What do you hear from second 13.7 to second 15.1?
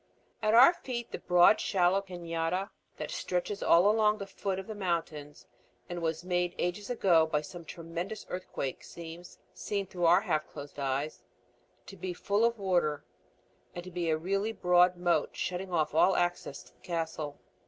and to be really a broad